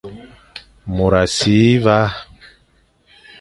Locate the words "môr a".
0.95-1.21